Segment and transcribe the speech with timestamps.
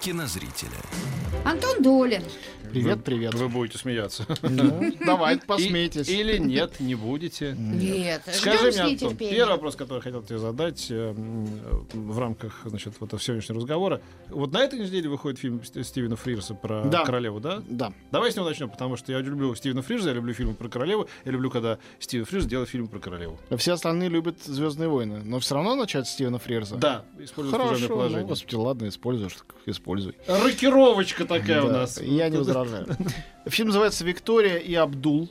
[0.00, 0.70] кинозрителя.
[1.44, 2.22] Антон Долин.
[2.70, 3.34] Привет, привет.
[3.34, 4.24] Вы будете смеяться.
[4.42, 6.08] Ну, давайте посмейтесь.
[6.08, 7.56] И- Или нет, не будете.
[7.58, 11.12] Нет, Скажи мне, Антон, первый вопрос, который я хотел тебе задать э,
[11.92, 14.00] в рамках значит, вот этого сегодняшнего разговора.
[14.28, 17.04] Вот на этой неделе выходит фильм Ст- Стивена Фрирса про Да.
[17.04, 17.60] королеву, да?
[17.68, 17.92] Да.
[18.12, 21.08] Давай с него начнем, потому что я люблю Стивена Фрирса, я люблю фильмы про королеву,
[21.24, 23.36] я люблю, когда Стивен Фрирс делает фильм про королеву.
[23.56, 25.22] Все остальные любят Звездные войны.
[25.24, 26.76] Но все равно начать с Стивена Фрирза.
[26.76, 27.80] Да, используя Хорошо.
[27.82, 28.26] Ну, положение.
[28.26, 29.56] господи, ладно, используешь, так
[29.90, 30.14] используй.
[30.26, 32.00] Рокировочка такая у Да, нас.
[32.00, 32.86] Я не возражаю.
[33.46, 35.28] Фильм называется «Виктория и Абдул».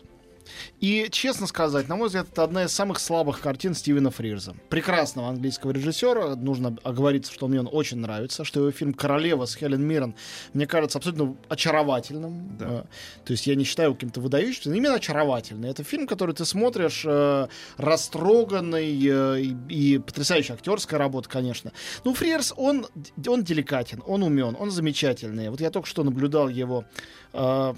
[0.80, 4.56] И, честно сказать, на мой взгляд, это одна из самых слабых картин Стивена Фрирза.
[4.70, 6.36] Прекрасного английского режиссера.
[6.36, 8.44] Нужно оговориться, что мне он очень нравится.
[8.44, 10.16] Что его фильм «Королева» с Хелен Миррен,
[10.54, 12.58] мне кажется, абсолютно очаровательным.
[12.58, 12.66] Да.
[12.66, 12.84] Э,
[13.26, 15.70] То есть я не считаю его каким-то выдающимся, но именно очаровательный.
[15.70, 21.72] Это фильм, который ты смотришь э, растроганный э, и, и потрясающая актерская работа, конечно.
[22.04, 22.88] Ну, Фрирс, он,
[23.28, 25.50] он деликатен, он умен, он замечательный.
[25.50, 26.86] Вот я только что наблюдал его
[27.34, 27.74] э,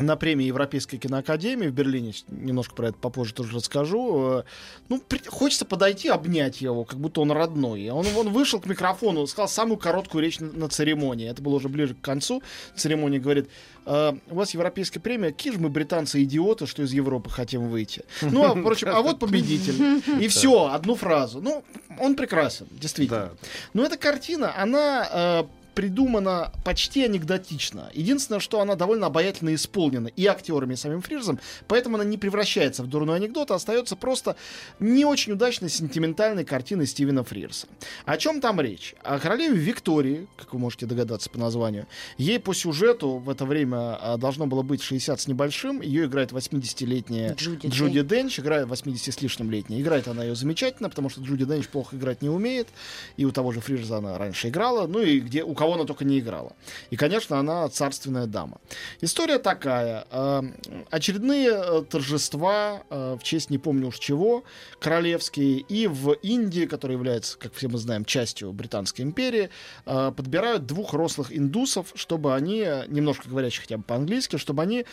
[0.00, 2.12] на премии Европейской киноакадемии в Берлине.
[2.28, 4.40] Немножко про это попозже тоже расскажу.
[4.40, 4.42] Э,
[4.88, 7.88] Ну, при- хочется подойти, обнять его, как будто он родной.
[7.90, 11.28] Он, он вышел к микрофону, сказал самую короткую речь на, на церемонии.
[11.28, 12.42] Это было уже ближе к концу
[12.76, 13.18] церемонии.
[13.18, 13.48] Говорит,
[13.86, 18.02] «Э, у вас европейская премия, какие же мы британцы идиоты, что из Европы хотим выйти.
[18.22, 20.02] Ну, а, впрочем, а вот победитель.
[20.22, 21.40] И все, одну фразу.
[21.40, 21.62] Ну,
[21.98, 23.30] он прекрасен, действительно.
[23.74, 27.90] Но эта картина, она э, придумана почти анекдотично.
[27.94, 32.82] Единственное, что она довольно обаятельно исполнена и актерами, и самим Фрирзом, поэтому она не превращается
[32.82, 34.36] в дурной анекдот, а остается просто
[34.78, 37.66] не очень удачной сентиментальной картиной Стивена Фрирса.
[38.04, 38.94] О чем там речь?
[39.02, 41.86] О королеве Виктории, как вы можете догадаться по названию.
[42.18, 45.80] Ей по сюжету в это время а, должно было быть 60 с небольшим.
[45.80, 49.80] Ее играет 80-летняя Джуди Джуди Денч, играет 80 с лишним летняя.
[49.80, 52.68] Играет она ее замечательно, потому что Джуди Денч плохо играть не умеет.
[53.16, 54.86] И у того же Фрирза она раньше играла.
[54.86, 56.54] Ну и где, у кого она только не играла.
[56.88, 58.62] И, конечно, она царственная дама.
[59.02, 60.06] История такая.
[60.10, 60.42] э,
[60.90, 64.42] очередные э, торжества э, в честь не помню уж чего,
[64.78, 65.58] королевские.
[65.58, 69.50] И в Индии, которая является, как все мы знаем, частью Британской империи,
[69.84, 74.86] э, подбирают двух рослых индусов, чтобы они, немножко говорящих хотя бы по-английски, чтобы они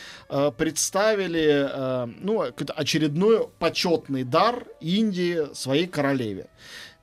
[0.58, 1.70] представили
[2.22, 2.42] ну,
[2.76, 6.48] очередной почетный дар Индии своей королеве.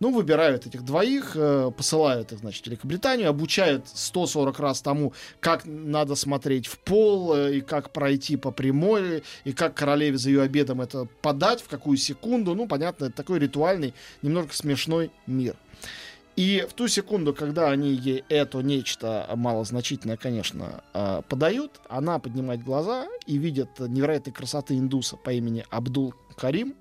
[0.05, 5.63] Ну, выбирают этих двоих, э, посылают их, значит, в Великобританию, обучают 140 раз тому, как
[5.65, 10.43] надо смотреть в пол, э, и как пройти по прямой, и как королеве за ее
[10.43, 12.55] обедом это подать, в какую секунду.
[12.55, 15.57] Ну, понятно, это такой ритуальный, немножко смешной мир.
[16.37, 22.63] И в ту секунду, когда они ей это нечто малозначительное, конечно, э, подают, она поднимает
[22.63, 26.75] глаза и видит невероятной красоты индуса по имени Абдул Карим.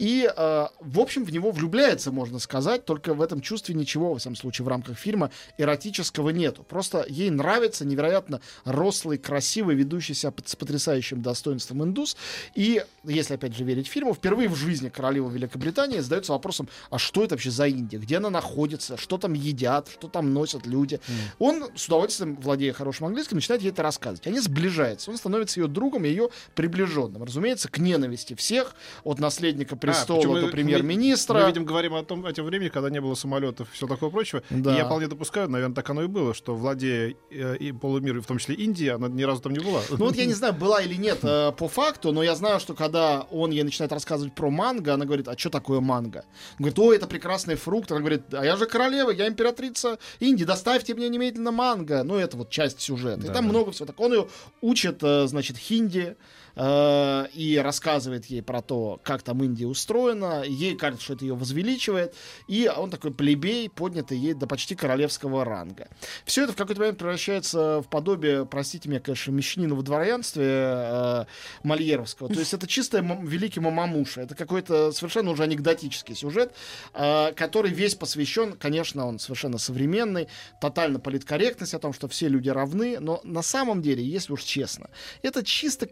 [0.00, 4.18] И, э, в общем, в него влюбляется, можно сказать, только в этом чувстве ничего, во
[4.18, 6.62] всяком случае, в рамках фильма эротического нету.
[6.62, 12.16] Просто ей нравится невероятно рослый, красивый, ведущий себя с потрясающим достоинством индус.
[12.54, 17.22] И, если, опять же, верить фильму, впервые в жизни королева Великобритании задается вопросом, а что
[17.22, 17.98] это вообще за Индия?
[17.98, 18.96] Где она находится?
[18.96, 19.88] Что там едят?
[19.92, 20.98] Что там носят люди?
[21.38, 24.26] Он с удовольствием, владея хорошим английским, начинает ей это рассказывать.
[24.26, 25.10] Они сближаются.
[25.10, 27.22] Он становится ее другом ее приближенным.
[27.22, 28.74] Разумеется, к ненависти всех,
[29.04, 31.40] от наследника престола почему до мы- премьер-министра.
[31.40, 34.10] Мы, видим, говорим о том, о том времени, когда не было самолетов и все такое
[34.10, 34.42] прочего.
[34.50, 34.74] Да.
[34.74, 38.26] И я вполне допускаю, наверное, так оно и было, что владея э, и полумиром, в
[38.26, 39.80] том числе Индии, она ни разу там не была.
[39.90, 42.74] Ну вот я не знаю, была или нет э, по факту, но я знаю, что
[42.74, 46.24] когда он ей начинает рассказывать про манго, она говорит, а что такое манго?
[46.58, 47.90] Он говорит, о, это прекрасный фрукт.
[47.90, 52.02] Она говорит, а я же королева, я императрица Индии, доставьте мне немедленно манго.
[52.02, 53.20] Ну это вот часть сюжета.
[53.20, 53.50] и Да, там да.
[53.50, 53.86] много всего.
[53.86, 54.28] Так он ее
[54.60, 56.16] учит, э, значит, хинди,
[56.60, 60.44] э, и рассказывает ей про то, как там Индия устроена.
[60.46, 62.14] Ей кажется, что это ее возвеличивает.
[62.48, 65.88] И он такой плебей, поднятый ей до почти королевского ранга.
[66.24, 71.24] Все это в какой-то момент превращается в подобие, простите меня, конечно, мещанина в дворянстве э,
[71.62, 72.28] Мольеровского.
[72.28, 74.22] То есть это чистая великий мамамуша.
[74.22, 76.52] Это какой-то совершенно уже анекдотический сюжет,
[76.92, 80.28] э, который весь посвящен, конечно, он совершенно современный,
[80.60, 84.90] тотально политкорректность о том, что все люди равны, но на самом деле, если уж честно,
[85.22, 85.86] это чисто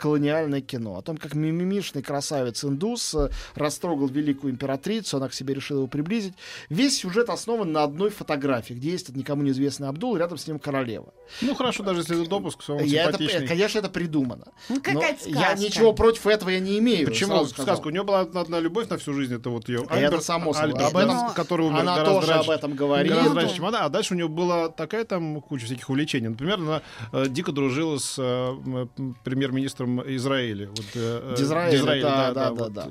[0.59, 5.79] колониальное кино о том, как мимимишный красавец-индус э, растрогал великую императрицу, она к себе решила
[5.79, 6.35] его приблизить.
[6.69, 10.59] Весь сюжет основан на одной фотографии, где есть этот никому неизвестный Абдул, рядом с ним
[10.59, 11.13] королева.
[11.43, 14.47] Ну хорошо, даже если это допуск, он Я это, э, конечно, это придумано.
[14.69, 17.07] Ну, Но какая-то я, ничего против этого я не имею.
[17.07, 17.45] Почему?
[17.47, 17.87] Сказка.
[17.87, 19.35] У нее была одна любовь на всю жизнь.
[19.35, 20.71] Это вот ее Это само собой.
[20.73, 22.51] Альберт, Об этом- да, который умер Она тоже раньше.
[22.51, 23.21] об этом говорила.
[23.23, 23.85] Ну раньше, чем она.
[23.85, 26.29] А дальше у нее была такая там куча всяких увлечений.
[26.29, 26.83] Например, она
[27.13, 30.48] э, дико дружила с э, м, премьер-министром Израиля.
[30.55, 32.73] Вот, э, э, Дизраэля, Дизраэля, да, да, да, вот.
[32.73, 32.89] да.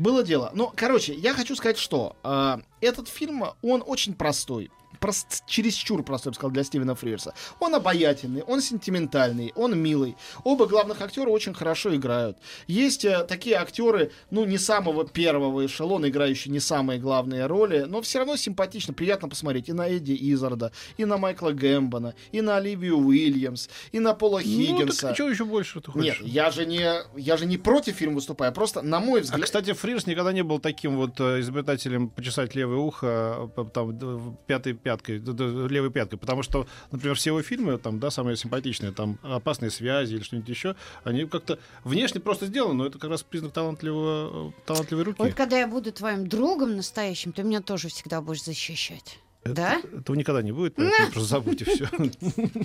[0.00, 0.50] Было дело.
[0.54, 4.70] Ну, короче, я хочу сказать, что э, этот фильм, он очень простой.
[4.98, 7.32] Прост, чересчур простой, я бы сказал, для Стивена Фрирса.
[7.58, 10.14] Он обаятельный, он сентиментальный, он милый.
[10.44, 12.36] Оба главных актера очень хорошо играют.
[12.66, 18.02] Есть э, такие актеры, ну, не самого первого эшелона, играющие не самые главные роли, но
[18.02, 22.56] все равно симпатично, приятно посмотреть и на Эдди Изарда, и на Майкла Гэмбона, и на
[22.58, 25.08] Оливию Уильямс, и на Пола Ну, Хиггинса.
[25.08, 26.30] так чего еще больше ты Нет, хочешь?
[26.30, 29.44] я же не, я же не против фильма выступаю, просто на мой А, взгляд.
[29.44, 34.74] кстати, Фрирс никогда не был таким вот э, изобретателем почесать левое ухо э, там, пятой
[34.74, 39.72] пяткой, левой пяткой, потому что, например, все его фильмы, там, да, самые симпатичные, там, «Опасные
[39.72, 44.50] связи» или что-нибудь еще, они как-то внешне просто сделаны, но это как раз признак талантливого,
[44.50, 45.16] э, талантливой руки.
[45.18, 49.18] Вот когда я буду твоим другом настоящим, ты меня тоже всегда будешь защищать.
[49.42, 49.80] Это- Да?
[49.98, 51.88] Этого никогда не будет, поэтому просто забудьте все.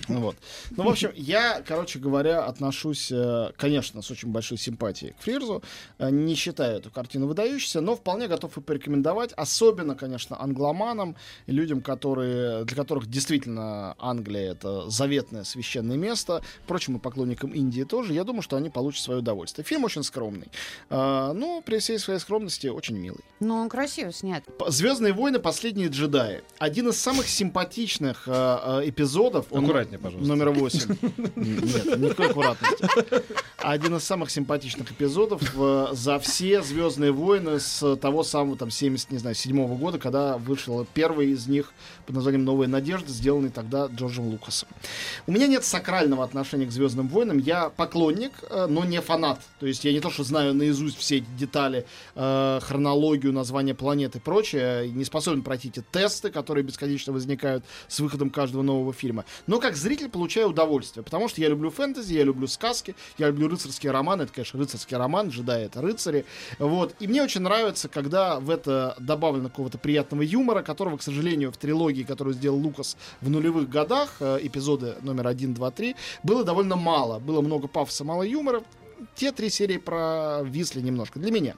[0.07, 0.35] Ну Вот.
[0.71, 5.63] Ну, в общем, я, короче говоря, отношусь, э, конечно, с очень большой симпатией к Фрирзу.
[5.99, 9.31] Э, Не считаю эту картину выдающейся, но вполне готов и порекомендовать.
[9.37, 11.15] Особенно, конечно, англоманам,
[11.47, 16.41] людям, которые, для которых действительно Англия— это заветное священное место.
[16.65, 18.13] Впрочем, и поклонникам Индии тоже.
[18.13, 19.63] Я думаю, что они получат свое удовольствие.
[19.65, 20.47] Фильм очень скромный.
[20.89, 23.21] Э, Но при всей своей скромности очень милый.
[23.39, 24.43] Ну, он красиво снят.
[24.67, 26.43] Звездные войны Последние джедаи.
[26.65, 28.31] Один из самых симпатичных э,
[28.85, 29.45] э, эпизодов.
[29.51, 30.27] он- Аккуратнее, пожалуйста.
[30.27, 30.95] Номер 8.
[31.35, 32.87] Нет, никакой аккуратности.
[33.59, 39.11] Один из самых симпатичных эпизодов э, за все Звездные войны с того самого там 70,
[39.11, 41.71] не знаю, седьмого года, когда вышел первый из них
[42.07, 44.67] под названием Новая надежда, сделанный тогда Джорджем Лукасом.
[45.27, 47.37] У меня нет сакрального отношения к Звездным войнам.
[47.37, 49.39] Я поклонник, э, но не фанат.
[49.59, 51.85] То есть я не то, что знаю наизусть все эти детали,
[52.15, 57.99] э, хронологию, название планет и прочее, не способен пройти эти тесты, которые бесконечно возникают с
[57.99, 59.25] выходом каждого нового фильма.
[59.47, 63.47] Но как зритель получаю удовольствие, потому что я люблю фэнтези, я люблю сказки, я люблю
[63.47, 64.23] рыцарские романы.
[64.23, 66.25] Это, конечно, рыцарский роман, джедаи— это рыцари.
[66.59, 66.95] Вот.
[66.99, 71.57] И мне очень нравится, когда в это добавлено какого-то приятного юмора, которого, к сожалению, в
[71.57, 76.75] трилогии, которую сделал Лукас в нулевых годах, э, эпизоды номер 1, 2, 3, было довольно
[76.75, 77.19] мало.
[77.19, 78.63] Было много пафоса, мало юмора.
[79.15, 81.55] Те три серии провисли немножко для меня.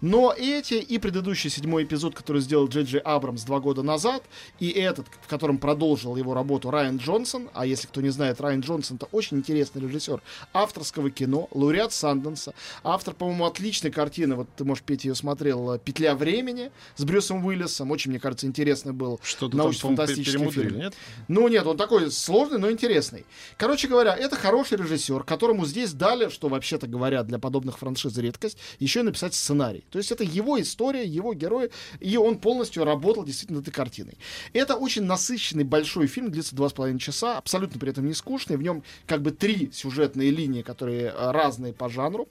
[0.00, 4.22] Но эти и предыдущий седьмой эпизод, который сделал Джей Джей Абрамс два года назад,
[4.58, 8.60] и этот, в котором продолжил его работу Райан Джонсон, а если кто не знает, Райан
[8.60, 14.64] Джонсон это очень интересный режиссер авторского кино, лауреат Санденса, автор, по-моему, отличной картины, вот ты,
[14.64, 19.56] может, Петя ее смотрел, «Петля времени» с Брюсом Уиллисом, очень, мне кажется, интересный был Что-то
[19.56, 20.78] научно-фантастический фильм.
[20.78, 20.94] нет?
[21.28, 23.24] Ну нет, он такой сложный, но интересный.
[23.56, 28.58] Короче говоря, это хороший режиссер, которому здесь дали, что вообще-то говоря, для подобных франшиз редкость,
[28.78, 29.84] еще и написать сценарий.
[29.90, 31.70] То есть это его история, его герои,
[32.00, 34.16] и он полностью работал действительно над этой картиной.
[34.52, 38.56] Это очень насыщенный большой фильм, длится два с половиной часа, абсолютно при этом не скучный.
[38.56, 42.28] В нем как бы три сюжетные линии, которые э, разные по жанру.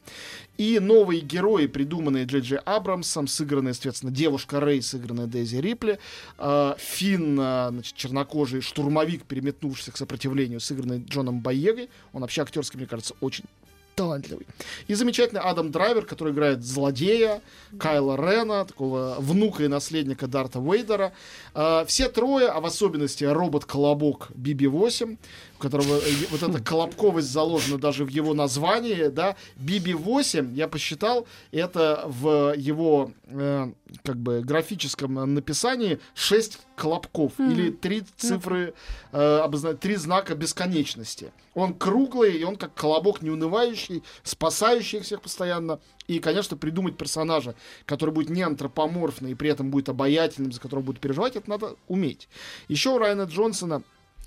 [0.58, 6.00] И новые герои, придуманные Джей Джей Абрамсом, сыгранные, соответственно, девушка Рэй, сыгранная Дейзи Рипли,
[6.38, 11.90] э, Финн, э, значит, чернокожий штурмовик, переметнувшийся к сопротивлению, сыгранный Джоном Боегой.
[12.14, 13.46] Он вообще актерский, мне кажется, очень
[13.96, 14.46] талантливый.
[14.88, 17.42] И замечательный Адам Драйвер, который играет злодея,
[17.80, 21.14] Кайла Рена, такого внука и наследника Дарта Вейдера.
[21.54, 25.18] Э, все трое, а в особенности робот-колобок BB-8,
[25.53, 31.26] у которого э, вот эта колобковость заложена даже в его названии, да, BB-8, я посчитал,
[31.52, 33.72] это в его э,
[34.04, 38.74] как бы графическом написании 6 колобков или три цифры,
[39.14, 41.32] э, обозна- три знака бесконечности.
[41.54, 45.80] Он круглый, и он как колобок неунывающий, спасающий их всех постоянно.
[46.08, 47.56] И, конечно, придумать персонажа,
[47.86, 51.76] который будет не антропоморфный и при этом будет обаятельным, за которого будет переживать, это надо
[51.88, 52.28] уметь.
[52.68, 53.82] Еще у Райана Джонсона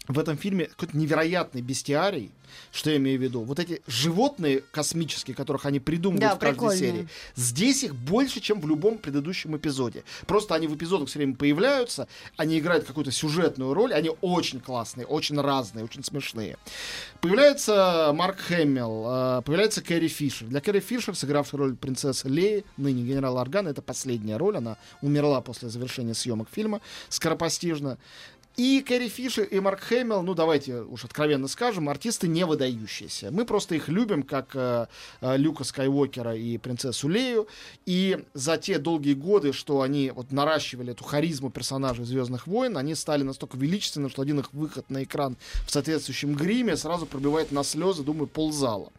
[0.09, 2.31] в этом фильме какой-то невероятный бестиарий.
[2.73, 3.43] Что я имею в виду?
[3.43, 6.79] Вот эти животные космические, которых они придумывают Да, в каждой прикольные.
[6.79, 10.05] серии, здесь их больше, чем в любом предыдущем эпизоде.
[10.27, 15.07] Просто они в эпизодах все время появляются, они играют какую-то сюжетную роль, они очень классные,
[15.07, 16.57] очень разные, очень смешные.
[17.21, 19.05] Появляется Марк Хэмилл,
[19.39, 20.47] э, появляется Кэрри Фишер.
[20.47, 25.41] Для Кэрри Фишер, сыгравшей роль принцессы Леи, ныне генерала Органа, это последняя роль, она умерла
[25.41, 27.99] после завершения съемок фильма скоропостижно.
[28.57, 33.31] И Кэрри Фишер и Марк Хэмилл, ну давайте уж откровенно скажем, артисты не выдающиеся.
[33.31, 34.87] Мы просто их любим, как э,
[35.21, 37.49] э, Люка Скайуокера и принцессу Лею.
[37.85, 42.95] И за те долгие годы, что они вот наращивали эту харизму персонажей Звездных войн, они
[42.95, 45.37] стали настолько величественны, что один их выход на экран
[45.67, 48.91] в соответствующем гриме сразу пробивает на слезы, думаю, ползала.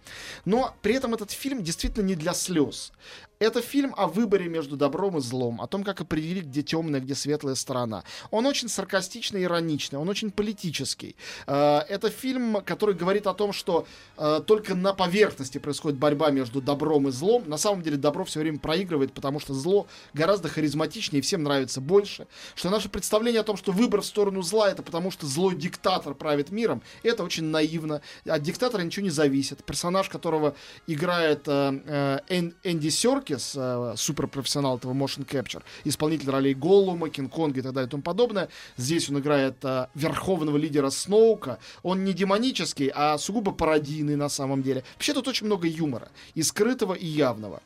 [0.45, 2.91] Но при этом этот фильм действительно не для слез.
[3.39, 7.13] Это фильм о выборе между добром и злом, о том, как определить, где темная, где
[7.13, 8.03] светлая сторона.
[8.31, 11.15] Он очень саркастичный ироничный, он очень политический.
[11.45, 13.85] Э, это фильм, который говорит о том, что
[14.17, 17.43] э, только на поверхности происходит борьба между добром и злом.
[17.47, 21.79] На самом деле добро все время проигрывает, потому что зло гораздо харизматичнее и всем нравится
[21.79, 22.25] больше.
[22.55, 26.15] Что наше представление о том, что выбор в сторону зла это потому, что злой диктатор
[26.15, 28.01] правит миром, это очень наивно.
[28.25, 29.63] От диктатора ничего не зависит.
[29.63, 30.55] Персонаж, которого
[30.87, 32.19] играет э,
[32.63, 37.87] Энди Серк, Серкис, э, суперпрофессионал этого motion capture, исполнитель ролей Голлума, Кинг-Конга и так далее
[37.87, 38.47] и тому подобное.
[38.77, 41.59] Здесь он играет э, верховного лидера Сноука.
[41.83, 44.83] Он не демонический, а сугубо пародийный на самом деле.
[44.93, 47.61] Вообще тут очень много юмора, и скрытого, и явного.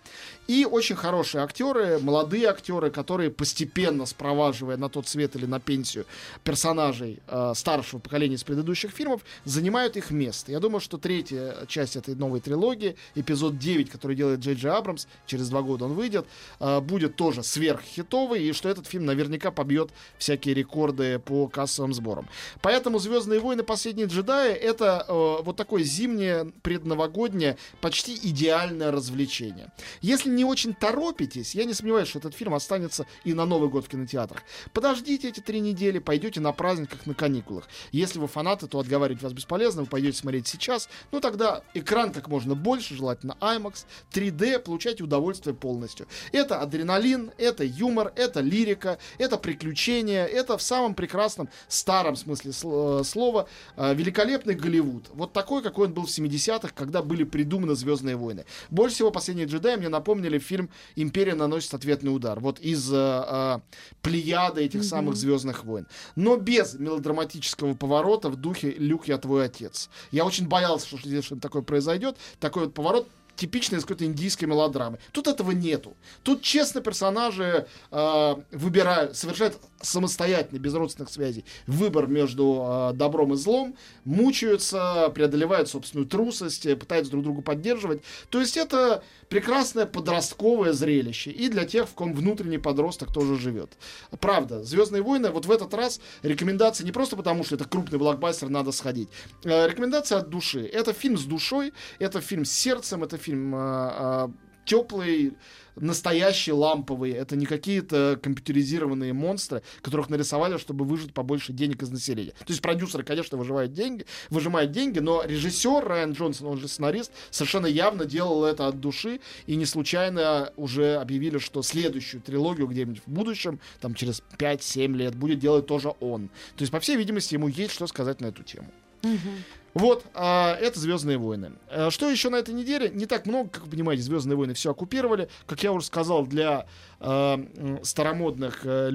[0.48, 6.06] И очень хорошие актеры, молодые актеры, которые постепенно спроваживая на тот свет или на пенсию
[6.44, 10.52] персонажей э, старшего поколения из предыдущих фильмов, занимают их место.
[10.52, 15.06] Я думаю, что третья часть этой новой трилогии, эпизод 9, который делает Джей Джей Абрамс,
[15.26, 16.26] через два года он выйдет,
[16.60, 22.28] э, будет тоже сверххитовый, и что этот фильм наверняка побьет всякие рекорды по кассовым сборам.
[22.62, 23.64] Поэтому «Звездные войны.
[23.64, 29.72] Последние джедаи»— это э, вот такое зимнее, предновогоднее, почти идеальное развлечение.
[30.02, 33.86] Если не очень торопитесь, я не сомневаюсь, что этот фильм останется и на Новый год
[33.86, 34.44] в кинотеатрах.
[34.74, 37.68] Подождите эти три недели, пойдете на праздник, как на каникулах.
[37.92, 40.90] Если вы фанаты, то отговаривать вас бесполезно, вы пойдете смотреть сейчас.
[41.12, 46.08] Ну тогда экран как можно больше, желательно IMAX, 3D, получайте удовольствие полностью.
[46.32, 53.02] Это адреналин, это юмор, это лирика, это приключения, это в самом прекрасном старом смысле э,
[53.04, 55.10] слова э, великолепный Голливуд.
[55.14, 58.46] Вот такой, какой он был в 70-х, когда были придуманы Звездные войны.
[58.70, 62.40] Больше всего последние джедаи мне напомнили фильм «Империя наносит ответный удар».
[62.40, 63.60] Вот из э, э,
[64.02, 64.84] плеяды этих mm-hmm.
[64.84, 65.88] самых «Звездных войн».
[66.16, 69.90] Но без мелодраматического поворота в духе «Люк, я твой отец».
[70.12, 72.18] Я очень боялся, что что-то такое произойдет.
[72.40, 73.08] Такой вот поворот
[73.42, 75.00] типичной из какой-то индийской мелодрамы.
[75.12, 75.96] Тут этого нету.
[76.24, 83.38] Тут честно персонажи э, выбирают, совершают самостоятельно, без родственных связей, выбор между э, добром и
[83.38, 88.04] злом, мучаются, преодолевают собственную трусость, пытаются друг друга поддерживать.
[88.30, 91.32] То есть это прекрасное подростковое зрелище.
[91.32, 93.72] И для тех, в ком внутренний подросток тоже живет.
[94.20, 98.50] Правда, Звездные войны, вот в этот раз рекомендации не просто потому, что это крупный блокбастер,
[98.50, 99.10] надо сходить.
[99.44, 100.66] Э, рекомендация от души.
[100.66, 104.28] Это фильм с душой, это фильм с сердцем, это фильм э, э,
[104.66, 105.34] теплый,
[105.76, 107.12] настоящий ламповый.
[107.12, 112.32] Это не какие-то компьютеризированные монстры, которых нарисовали, чтобы выжить побольше денег из населения.
[112.32, 117.12] То есть продюсеры, конечно, выживают деньги, выжимают деньги, но режиссер Райан Джонсон, он же сценарист,
[117.30, 123.02] совершенно явно делал это от души, и не случайно уже объявили, что следующую трилогию где-нибудь
[123.06, 126.28] в будущем, там через 5-7 лет, будет делать тоже он.
[126.56, 128.72] То есть, по всей видимости, ему есть что сказать на эту тему.
[129.04, 129.30] Угу.
[129.74, 131.54] Вот, а, это Звездные войны.
[131.70, 132.90] А, что еще на этой неделе?
[132.90, 135.30] Не так много, как вы понимаете, Звездные войны все оккупировали.
[135.46, 136.66] Как я уже сказал, для
[137.00, 137.40] а,
[137.84, 138.92] старомодных а,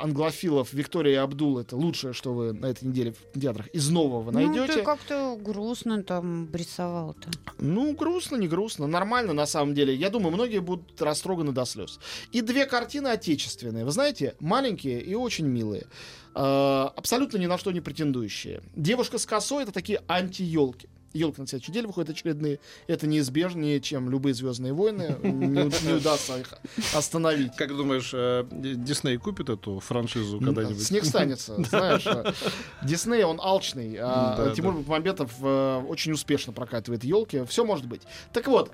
[0.00, 4.30] англофилов Виктория и Абдул это лучшее, что вы на этой неделе в театрах из нового
[4.30, 4.60] найдете.
[4.60, 7.28] Ну, ты как-то грустно там рисовал-то.
[7.58, 8.86] Ну, грустно, не грустно.
[8.86, 9.94] Нормально, на самом деле.
[9.94, 12.00] Я думаю, многие будут растроганы до слез.
[12.32, 13.84] И две картины отечественные.
[13.84, 15.86] Вы знаете, маленькие и очень милые.
[16.36, 18.60] Э, абсолютно ни на что не претендующие.
[18.74, 20.88] Девушка с косой это такие анти-елки.
[21.14, 22.58] Елки на следующей неделе выходят очередные.
[22.88, 25.16] Это неизбежнее, чем любые Звездные войны.
[25.22, 26.52] Не, не удастся их
[26.94, 27.56] остановить.
[27.56, 30.82] Как думаешь, э, Дисней купит эту франшизу когда-нибудь?
[30.82, 32.06] Снег станется, знаешь.
[32.82, 33.96] Дисней, он алчный.
[33.98, 37.44] А Тимур Бекмамбетов э, очень успешно прокатывает елки.
[37.46, 38.02] Все может быть.
[38.34, 38.72] Так вот,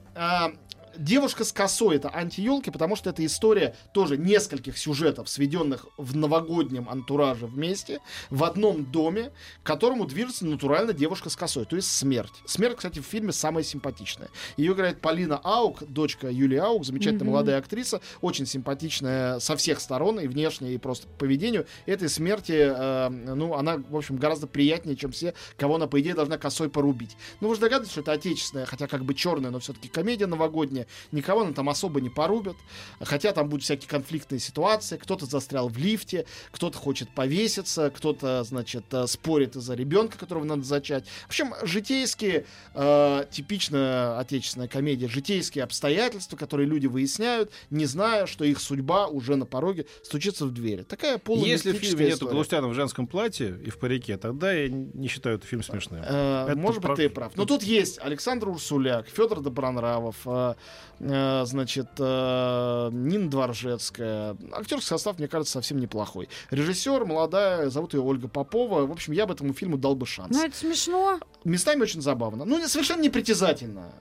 [0.96, 6.88] Девушка с косой это анти-елки, потому что это история тоже нескольких сюжетов, сведенных в новогоднем
[6.88, 9.32] антураже вместе, в одном доме,
[9.62, 12.32] к которому движется натурально девушка с косой, то есть смерть.
[12.46, 14.28] Смерть, кстати, в фильме самая симпатичная.
[14.56, 17.30] Ее играет Полина Аук, дочка Юлии Аук, замечательная mm-hmm.
[17.30, 21.66] молодая актриса, очень симпатичная со всех сторон, и внешне, и просто по поведению.
[21.86, 26.14] Этой смерти, э, ну, она, в общем, гораздо приятнее, чем все, кого она, по идее,
[26.14, 27.16] должна косой порубить.
[27.40, 30.81] Ну, вы же догадываетесь, что это отечественная, хотя как бы черная, но все-таки комедия новогодняя,
[30.82, 32.56] деревне, никого там особо не порубят,
[33.00, 38.84] хотя там будут всякие конфликтные ситуации, кто-то застрял в лифте, кто-то хочет повеситься, кто-то, значит,
[38.92, 41.06] э, спорит из-за ребенка, которого надо зачать.
[41.24, 48.44] В общем, житейские, э, типичная отечественная комедия, житейские обстоятельства, которые люди выясняют, не зная, что
[48.44, 50.82] их судьба уже на пороге стучится в двери.
[50.82, 52.26] Такая Если в фильме нету.
[52.28, 56.02] Галустяна в женском платье и в парике, тогда я не считаю этот фильм смешным.
[56.04, 57.36] Э, Это Может быть, прав- ты прав.
[57.36, 60.54] Но тут есть Александр Урсуляк, Федор Добронравов, э,
[60.98, 64.36] значит, э, Нина Дворжецкая.
[64.52, 66.28] Актерский состав, мне кажется, совсем неплохой.
[66.50, 68.86] Режиссер молодая, зовут ее Ольга Попова.
[68.86, 70.30] В общем, я бы этому фильму дал бы шанс.
[70.36, 71.18] Ну, это смешно.
[71.44, 72.44] Местами очень забавно.
[72.44, 73.92] Ну, не- совершенно непритязательно.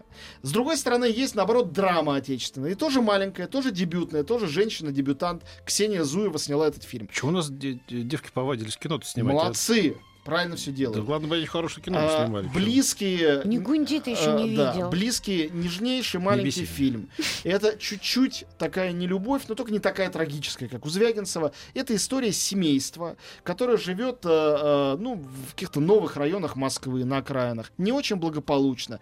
[0.43, 2.71] С другой стороны, есть, наоборот, драма отечественная.
[2.71, 5.43] И тоже маленькая, тоже дебютная, тоже женщина-дебютант.
[5.65, 7.07] Ксения Зуева сняла этот фильм.
[7.11, 9.33] Чего у нас де- де- девки повадились кино-то снимать?
[9.33, 9.97] Молодцы!
[10.23, 11.07] Правильно все Да, делают.
[11.07, 12.47] ладно, бы они хорошее кино А, снимали.
[12.53, 13.41] близкие...
[13.45, 14.89] Не гунди ты еще не да, видел.
[14.89, 16.65] близкий, нежнейший маленький беси.
[16.65, 17.09] фильм.
[17.43, 21.53] Это чуть-чуть такая нелюбовь, но только не такая трагическая, как у Звягинцева.
[21.73, 25.15] Это история семейства, которое живет э, э, ну,
[25.47, 27.71] в каких-то новых районах Москвы, на окраинах.
[27.77, 28.99] Не очень благополучно.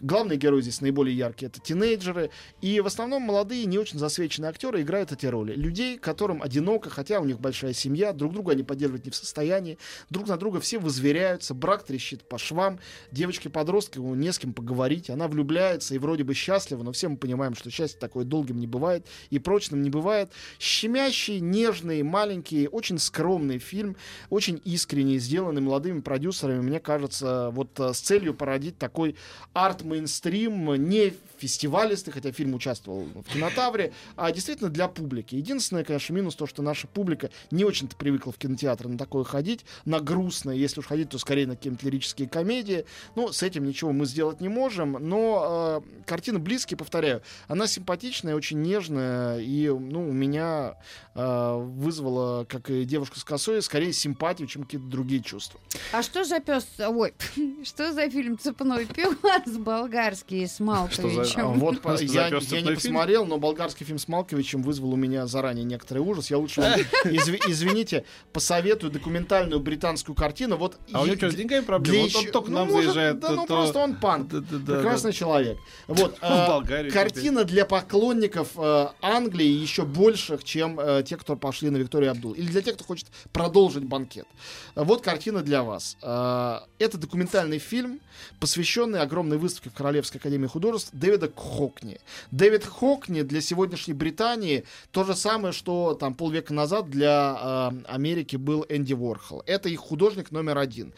[0.00, 2.30] Главные герои здесь наиболее яркие это тинейджеры.
[2.60, 5.54] И в основном молодые, не очень засвеченные актеры играют эти роли.
[5.54, 9.78] Людей, которым одиноко, хотя у них большая семья, друг друга они поддерживать не в состоянии,
[10.10, 12.78] друг на друга все возверяются, брак трещит по швам,
[13.10, 17.16] девочке-подростке ну, не с кем поговорить, она влюбляется и вроде бы счастлива, но все мы
[17.16, 20.30] понимаем, что счастье такое долгим не бывает и прочным не бывает.
[20.58, 23.96] Щемящий, нежный, маленький, очень скромный фильм,
[24.30, 29.16] очень искренне сделанный молодыми продюсерами, мне кажется, вот э, с целью породить такой
[29.52, 35.34] арт-мейнстрим, не фестивалисты, хотя фильм участвовал в кинотавре, а действительно для публики.
[35.34, 39.64] Единственное, конечно, минус то, что наша публика не очень-то привыкла в кинотеатры на такое ходить,
[39.84, 42.84] на грустное, если уж ходить, то скорее на какие-нибудь лирические комедии.
[43.14, 48.34] Ну, с этим ничего мы сделать не можем, но э, картина близкие, повторяю, она симпатичная,
[48.34, 50.74] очень нежная, и, ну, у меня
[51.14, 55.60] э, вызвала, как и девушка с косой, скорее симпатию, чем какие-то другие чувства.
[55.92, 56.66] А что за пес?
[56.78, 57.14] Ой,
[57.64, 59.16] что за фильм «Цепной пес»
[59.56, 61.58] болгарский с А, Малковичем?
[61.58, 65.64] Вот по- Что я, не посмотрел, но болгарский фильм с Малковичем вызвал у меня заранее
[65.64, 66.30] некоторый ужас.
[66.30, 66.60] Я лучше
[67.04, 70.41] извините, посоветую документальную британскую картину.
[70.48, 72.08] Вот А у него что, с деньгами проблемы?
[72.08, 73.20] Вот он только ну, нам может, заезжает.
[73.20, 74.28] Да, то- ну то- просто он пан.
[74.28, 75.58] Да, да, да, Прекрасный человек.
[75.86, 81.36] Вот, В э, Болгарию картина для поклонников э, Англии еще больших, чем э, те, кто
[81.36, 82.32] пошли на Викторию Абдул.
[82.32, 84.26] Или для тех, кто хочет продолжить банкет.
[84.74, 85.96] Вот картина для вас.
[86.02, 88.00] Э, Это документальный фильм,
[88.40, 92.00] посвященный огромной выставке в Королевской академии художеств Дэвида Хокни.
[92.30, 98.36] Дэвид Хокни для сегодняшней Британии то же самое, что там полвека назад для э, Америки
[98.36, 99.42] был Энди Уорхол.
[99.46, 100.92] Это их художник номер один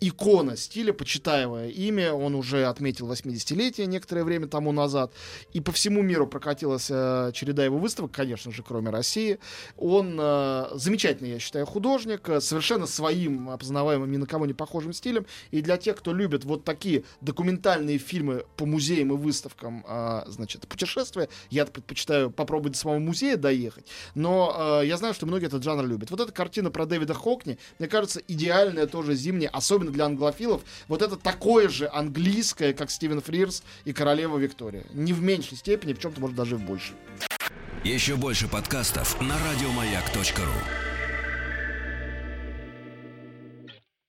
[0.00, 2.12] икона стиля, почитаемое имя.
[2.12, 5.12] Он уже отметил 80-летие некоторое время тому назад.
[5.52, 9.38] И по всему миру прокатилась э, череда его выставок, конечно же, кроме России.
[9.76, 14.92] Он э, замечательный, я считаю, художник, э, совершенно своим опознаваемым, ни на кого не похожим
[14.92, 15.26] стилем.
[15.50, 20.66] И для тех, кто любит вот такие документальные фильмы по музеям и выставкам, э, значит,
[20.68, 23.86] путешествия, я предпочитаю попробовать до самого музея доехать.
[24.14, 26.10] Но э, я знаю, что многие этот жанр любят.
[26.10, 29.50] Вот эта картина про Дэвида Хокни, мне кажется, идеальная тоже зимняя,
[29.86, 30.62] особенно для англофилов.
[30.88, 34.84] Вот это такое же английское, как Стивен Фрирс и Королева Виктория.
[34.92, 36.96] Не в меньшей степени, в чем-то, может, даже и в большей.
[37.84, 40.95] Еще больше подкастов на радиомаяк.ру.